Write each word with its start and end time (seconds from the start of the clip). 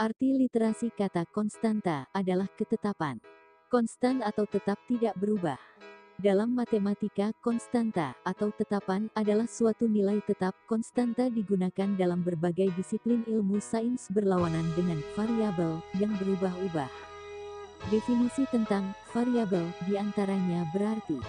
Arti 0.00 0.32
literasi 0.32 0.96
kata 0.96 1.28
konstanta 1.28 2.08
adalah 2.16 2.48
ketetapan. 2.56 3.20
Konstan 3.68 4.24
atau 4.24 4.48
tetap 4.48 4.80
tidak 4.88 5.12
berubah. 5.20 5.60
Dalam 6.16 6.56
matematika, 6.56 7.36
konstanta 7.44 8.16
atau 8.24 8.48
tetapan 8.48 9.12
adalah 9.12 9.44
suatu 9.44 9.84
nilai 9.84 10.24
tetap. 10.24 10.56
Konstanta 10.64 11.28
digunakan 11.28 12.00
dalam 12.00 12.24
berbagai 12.24 12.72
disiplin 12.80 13.28
ilmu 13.28 13.60
sains 13.60 14.08
berlawanan 14.08 14.64
dengan 14.72 15.04
variabel 15.12 15.84
yang 16.00 16.16
berubah-ubah. 16.16 16.88
Definisi 17.92 18.48
tentang 18.48 18.96
variabel 19.12 19.68
di 19.84 20.00
antaranya 20.00 20.64
berarti 20.72 21.20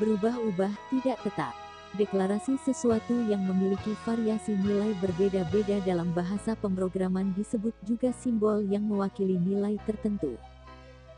berubah-ubah 0.00 0.72
tidak 0.96 1.20
tetap. 1.28 1.63
Deklarasi 1.94 2.58
sesuatu 2.58 3.14
yang 3.30 3.46
memiliki 3.46 3.94
variasi 4.02 4.58
nilai 4.58 4.98
berbeda-beda 4.98 5.78
dalam 5.86 6.10
bahasa 6.10 6.58
pemrograman 6.58 7.30
disebut 7.38 7.70
juga 7.86 8.10
simbol 8.10 8.66
yang 8.66 8.82
mewakili 8.82 9.38
nilai 9.38 9.78
tertentu. 9.86 10.34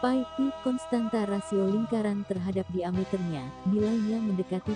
Pi 0.04 0.20
P 0.36 0.52
konstanta 0.60 1.24
rasio 1.24 1.64
lingkaran 1.72 2.28
terhadap 2.28 2.68
diameternya, 2.76 3.48
nilainya 3.72 4.20
mendekati 4.20 4.76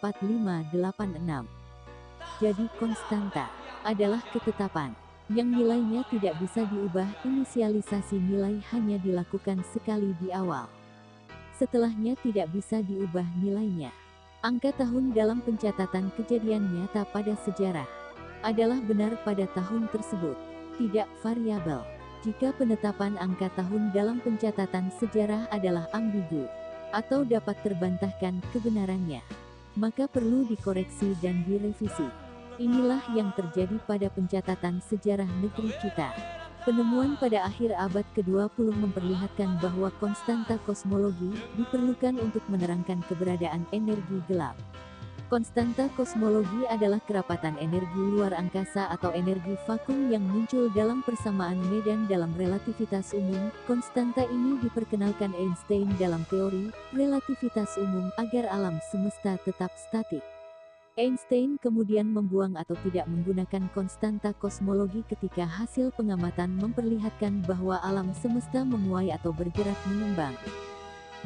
1,61808339898484204586. 0.00 1.44
Jadi 2.40 2.64
konstanta 2.80 3.52
adalah 3.84 4.24
ketetapan 4.32 4.96
yang 5.32 5.50
nilainya 5.50 6.06
tidak 6.12 6.38
bisa 6.38 6.62
diubah. 6.70 7.06
Inisialisasi 7.26 8.18
nilai 8.18 8.62
hanya 8.70 8.98
dilakukan 9.02 9.62
sekali 9.74 10.14
di 10.22 10.30
awal. 10.30 10.70
Setelahnya 11.56 12.14
tidak 12.20 12.52
bisa 12.52 12.84
diubah 12.84 13.24
nilainya. 13.40 13.90
Angka 14.44 14.70
tahun 14.76 15.16
dalam 15.16 15.42
pencatatan 15.42 16.12
kejadian 16.14 16.70
nyata 16.70 17.08
pada 17.10 17.34
sejarah 17.42 17.88
adalah 18.44 18.78
benar 18.84 19.18
pada 19.26 19.48
tahun 19.56 19.90
tersebut, 19.90 20.36
tidak 20.78 21.08
variabel. 21.24 21.82
Jika 22.22 22.54
penetapan 22.54 23.18
angka 23.18 23.50
tahun 23.58 23.90
dalam 23.90 24.22
pencatatan 24.22 24.92
sejarah 24.98 25.50
adalah 25.50 25.90
ambigu 25.96 26.46
atau 26.94 27.26
dapat 27.26 27.58
terbantahkan 27.66 28.38
kebenarannya, 28.54 29.24
maka 29.74 30.06
perlu 30.06 30.46
dikoreksi 30.46 31.16
dan 31.18 31.42
direvisi. 31.48 32.25
Inilah 32.56 33.04
yang 33.12 33.36
terjadi 33.36 33.76
pada 33.84 34.08
pencatatan 34.08 34.80
sejarah 34.80 35.28
negeri 35.44 35.76
kita. 35.84 36.08
Penemuan 36.64 37.14
pada 37.20 37.44
akhir 37.44 37.76
abad 37.76 38.02
ke-20 38.16 38.72
memperlihatkan 38.72 39.60
bahwa 39.60 39.92
konstanta 40.00 40.56
kosmologi 40.64 41.36
diperlukan 41.60 42.16
untuk 42.16 42.40
menerangkan 42.48 43.04
keberadaan 43.06 43.68
energi 43.76 44.18
gelap. 44.24 44.56
Konstanta 45.28 45.90
kosmologi 45.98 46.64
adalah 46.70 47.02
kerapatan 47.04 47.58
energi 47.60 47.98
luar 47.98 48.32
angkasa 48.32 48.88
atau 48.94 49.12
energi 49.12 49.58
vakum 49.66 50.08
yang 50.08 50.22
muncul 50.22 50.70
dalam 50.72 51.04
persamaan 51.04 51.58
medan 51.66 52.08
dalam 52.08 52.30
relativitas 52.38 53.12
umum. 53.12 53.52
Konstanta 53.68 54.22
ini 54.26 54.56
diperkenalkan 54.64 55.36
Einstein 55.36 55.92
dalam 55.98 56.24
teori 56.30 56.72
relativitas 56.94 57.74
umum 57.76 58.08
agar 58.16 58.48
alam 58.48 58.78
semesta 58.88 59.34
tetap 59.42 59.74
statik. 59.74 60.35
Einstein 60.96 61.60
kemudian 61.60 62.08
membuang 62.08 62.56
atau 62.56 62.72
tidak 62.80 63.04
menggunakan 63.04 63.68
konstanta 63.76 64.32
kosmologi 64.40 65.04
ketika 65.04 65.44
hasil 65.44 65.92
pengamatan 65.92 66.56
memperlihatkan 66.56 67.44
bahwa 67.44 67.76
alam 67.84 68.16
semesta 68.16 68.64
memuai 68.64 69.12
atau 69.12 69.28
bergerak 69.28 69.76
mengembang. 69.92 70.32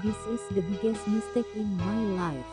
This 0.03 0.19
is 0.26 0.42
the 0.59 0.66
biggest 0.75 1.06
mistake 1.06 1.47
in 1.54 1.70
my 1.78 2.03
life. 2.19 2.48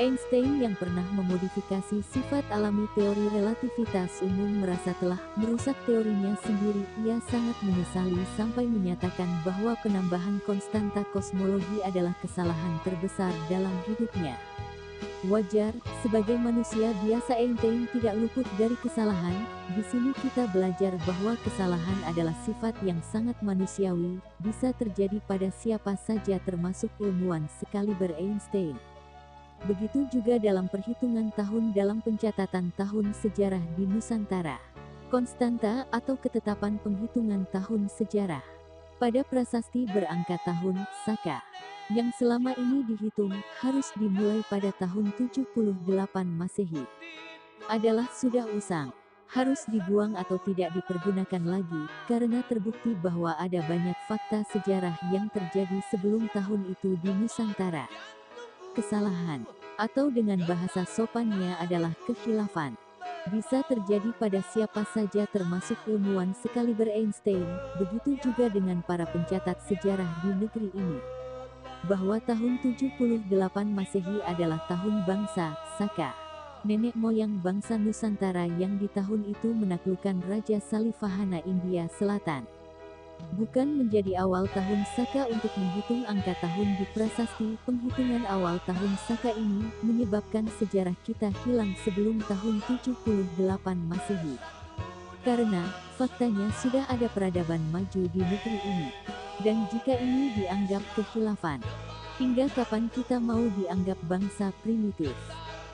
Einstein 0.00 0.64
yang 0.64 0.72
pernah 0.80 1.04
memodifikasi 1.12 2.00
sifat 2.00 2.48
alami 2.48 2.88
teori 2.96 3.28
relativitas 3.36 4.24
umum 4.24 4.64
merasa 4.64 4.96
telah 5.04 5.20
merusak 5.36 5.76
teorinya 5.84 6.32
sendiri. 6.48 6.80
Ia 7.04 7.20
sangat 7.28 7.60
menyesali 7.60 8.24
sampai 8.40 8.64
menyatakan 8.64 9.28
bahwa 9.44 9.76
penambahan 9.84 10.40
konstanta 10.48 11.04
kosmologi 11.12 11.84
adalah 11.84 12.16
kesalahan 12.24 12.80
terbesar 12.88 13.36
dalam 13.52 13.76
hidupnya. 13.84 14.40
Wajar, 15.24 15.72
sebagai 16.04 16.36
manusia 16.36 16.92
biasa 17.00 17.40
Einstein 17.40 17.88
tidak 17.96 18.12
luput 18.20 18.44
dari 18.60 18.76
kesalahan. 18.84 19.32
Di 19.72 19.80
sini 19.88 20.12
kita 20.20 20.44
belajar 20.52 20.92
bahwa 21.08 21.32
kesalahan 21.40 21.96
adalah 22.04 22.36
sifat 22.44 22.76
yang 22.84 23.00
sangat 23.00 23.32
manusiawi, 23.40 24.20
bisa 24.44 24.76
terjadi 24.76 25.16
pada 25.24 25.48
siapa 25.48 25.96
saja 25.96 26.36
termasuk 26.44 26.92
ilmuwan 27.00 27.48
sekaliber 27.56 28.12
Einstein. 28.20 28.76
Begitu 29.64 30.04
juga 30.12 30.36
dalam 30.36 30.68
perhitungan 30.68 31.32
tahun 31.32 31.72
dalam 31.72 32.04
pencatatan 32.04 32.76
tahun 32.76 33.16
sejarah 33.16 33.64
di 33.80 33.88
Nusantara. 33.88 34.60
Konstanta 35.08 35.88
atau 35.88 36.20
ketetapan 36.20 36.76
penghitungan 36.84 37.48
tahun 37.48 37.88
sejarah. 37.88 38.53
Pada 38.96 39.20
prasasti 39.26 39.90
berangka 39.90 40.38
tahun, 40.46 40.86
Saka, 41.02 41.42
yang 41.92 42.14
selama 42.14 42.54
ini 42.54 42.86
dihitung, 42.86 43.34
harus 43.60 43.90
dimulai 43.98 44.40
pada 44.46 44.70
tahun 44.78 45.10
78 45.18 45.44
Masehi. 46.24 46.86
Adalah 47.66 48.06
sudah 48.14 48.46
usang. 48.54 48.94
Harus 49.24 49.66
dibuang 49.66 50.14
atau 50.14 50.38
tidak 50.46 50.70
dipergunakan 50.78 51.42
lagi, 51.42 51.82
karena 52.06 52.44
terbukti 52.46 52.94
bahwa 53.02 53.34
ada 53.34 53.66
banyak 53.66 53.98
fakta 54.06 54.46
sejarah 54.54 54.94
yang 55.10 55.26
terjadi 55.34 55.80
sebelum 55.90 56.30
tahun 56.30 56.70
itu 56.70 56.94
di 57.02 57.10
Nusantara 57.10 57.90
kesalahan, 58.74 59.46
atau 59.78 60.10
dengan 60.10 60.42
bahasa 60.44 60.82
sopannya 60.84 61.54
adalah 61.62 61.94
kekhilafan. 62.04 62.74
Bisa 63.32 63.64
terjadi 63.64 64.12
pada 64.20 64.44
siapa 64.52 64.84
saja 64.92 65.24
termasuk 65.32 65.80
ilmuwan 65.88 66.36
sekaliber 66.36 66.92
Einstein, 66.92 67.48
begitu 67.80 68.20
juga 68.20 68.52
dengan 68.52 68.84
para 68.84 69.08
pencatat 69.08 69.64
sejarah 69.64 70.08
di 70.20 70.30
negeri 70.44 70.68
ini. 70.76 71.00
bahwa 71.84 72.16
tahun 72.16 72.64
78 72.64 73.28
Masehi 73.68 74.24
adalah 74.24 74.56
tahun 74.72 75.04
bangsa, 75.04 75.52
Saka. 75.76 76.16
Nenek 76.64 76.96
moyang 76.96 77.44
bangsa 77.44 77.76
Nusantara 77.76 78.48
yang 78.56 78.80
di 78.80 78.88
tahun 78.88 79.28
itu 79.28 79.52
menaklukkan 79.52 80.24
Raja 80.24 80.64
Salivahana 80.64 81.44
India 81.44 81.84
Selatan. 81.92 82.48
Bukan 83.34 83.82
menjadi 83.82 84.22
awal 84.22 84.46
tahun 84.54 84.86
Saka 84.94 85.26
untuk 85.26 85.50
menghitung 85.58 86.06
angka 86.06 86.38
tahun 86.38 86.78
di 86.78 86.86
prasasti, 86.94 87.58
penghitungan 87.66 88.22
awal 88.30 88.62
tahun 88.62 88.94
Saka 89.10 89.34
ini 89.34 89.74
menyebabkan 89.82 90.46
sejarah 90.62 90.94
kita 91.02 91.34
hilang 91.42 91.74
sebelum 91.82 92.22
tahun 92.30 92.62
78 92.70 93.42
Masehi. 93.90 94.38
Karena, 95.26 95.66
faktanya 95.98 96.52
sudah 96.62 96.86
ada 96.86 97.10
peradaban 97.10 97.58
maju 97.74 98.02
di 98.06 98.20
negeri 98.22 98.58
ini. 98.62 98.90
Dan 99.42 99.66
jika 99.66 99.98
ini 99.98 100.30
dianggap 100.38 100.84
kehilafan, 100.94 101.58
hingga 102.22 102.46
kapan 102.54 102.86
kita 102.94 103.18
mau 103.18 103.42
dianggap 103.58 103.98
bangsa 104.06 104.54
primitif? 104.62 105.16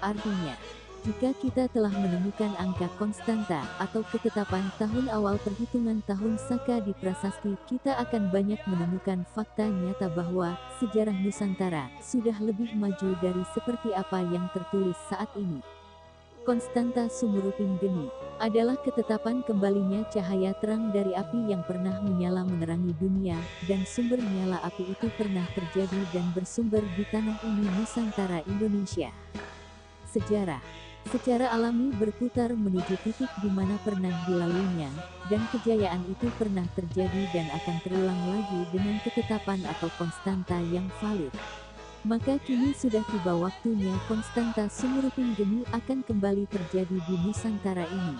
Artinya, 0.00 0.56
jika 1.00 1.32
kita 1.40 1.64
telah 1.72 1.88
menemukan 1.96 2.52
angka 2.60 2.84
konstanta 3.00 3.64
atau 3.80 4.04
ketetapan 4.12 4.68
tahun 4.76 5.08
awal 5.08 5.40
perhitungan 5.40 6.04
tahun 6.04 6.36
Saka 6.36 6.84
di 6.84 6.92
prasasti, 6.92 7.56
kita 7.64 7.96
akan 8.04 8.28
banyak 8.28 8.60
menemukan 8.68 9.24
fakta 9.32 9.64
nyata 9.64 10.12
bahwa 10.12 10.60
sejarah 10.76 11.16
Nusantara 11.24 11.88
sudah 12.04 12.36
lebih 12.44 12.76
maju 12.76 13.16
dari 13.24 13.40
seperti 13.56 13.96
apa 13.96 14.20
yang 14.28 14.44
tertulis 14.52 14.96
saat 15.08 15.32
ini. 15.40 15.64
Konstanta 16.44 17.08
Sumuruping 17.08 17.80
Geni 17.80 18.12
adalah 18.36 18.76
ketetapan 18.84 19.40
kembalinya 19.44 20.04
cahaya 20.12 20.52
terang 20.60 20.92
dari 20.92 21.16
api 21.16 21.48
yang 21.48 21.64
pernah 21.64 21.96
menyala 22.04 22.44
menerangi 22.44 22.92
dunia, 23.00 23.40
dan 23.64 23.88
sumber 23.88 24.20
nyala 24.20 24.60
api 24.68 24.84
itu 24.92 25.08
pernah 25.16 25.48
terjadi 25.56 26.00
dan 26.12 26.28
bersumber 26.36 26.84
di 26.92 27.08
tanah 27.08 27.40
ini 27.44 27.64
Nusantara 27.80 28.44
Indonesia. 28.44 29.08
Sejarah 30.10 30.89
secara 31.08 31.48
alami 31.56 31.88
berputar 31.96 32.52
menuju 32.52 33.00
titik 33.00 33.32
di 33.40 33.48
mana 33.48 33.80
pernah 33.80 34.12
dilaluinya, 34.28 34.92
dan 35.32 35.40
kejayaan 35.48 36.04
itu 36.12 36.28
pernah 36.36 36.68
terjadi 36.76 37.24
dan 37.32 37.48
akan 37.56 37.76
terulang 37.80 38.20
lagi 38.28 38.60
dengan 38.68 39.00
ketetapan 39.00 39.64
atau 39.64 39.88
konstanta 39.96 40.60
yang 40.68 40.84
valid. 41.00 41.32
Maka 42.04 42.40
kini 42.44 42.72
sudah 42.72 43.04
tiba 43.12 43.36
waktunya 43.36 43.92
konstanta 44.08 44.72
Sumuruping 44.72 45.36
Geni 45.36 45.68
akan 45.68 46.00
kembali 46.00 46.48
terjadi 46.48 46.96
di 46.96 47.14
Nusantara 47.24 47.84
ini. 47.84 48.16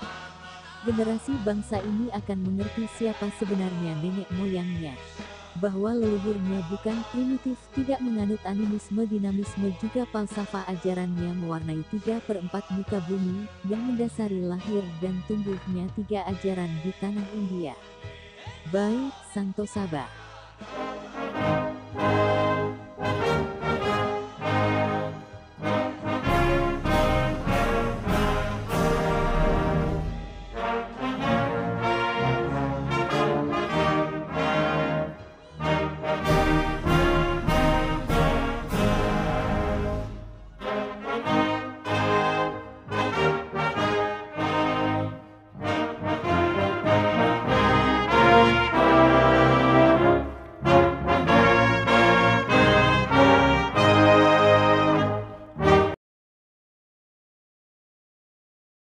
Generasi 0.85 1.37
bangsa 1.45 1.81
ini 1.81 2.13
akan 2.13 2.39
mengerti 2.45 2.85
siapa 2.97 3.33
sebenarnya 3.41 3.97
nenek 4.01 4.29
moyangnya 4.37 4.97
bahwa 5.61 5.93
leluhurnya 5.93 6.65
bukan 6.73 6.97
primitif, 7.13 7.61
tidak 7.77 8.01
menganut 8.01 8.41
animisme 8.49 9.05
dinamisme 9.05 9.71
juga 9.79 10.09
falsafah 10.09 10.65
ajarannya 10.73 11.37
mewarnai 11.45 11.85
tiga 11.93 12.19
per 12.25 12.41
empat 12.41 12.65
muka 12.73 12.99
bumi, 13.05 13.45
yang 13.69 13.81
mendasari 13.85 14.41
lahir 14.41 14.83
dan 15.05 15.21
tumbuhnya 15.29 15.87
tiga 15.95 16.25
ajaran 16.27 16.73
di 16.81 16.91
tanah 16.99 17.29
India. 17.37 17.77
Baik, 18.73 19.13
Santo 19.31 19.69
Sabah. 19.69 20.09